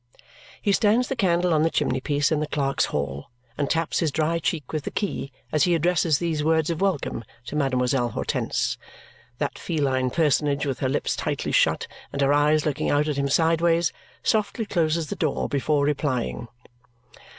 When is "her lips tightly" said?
10.79-11.51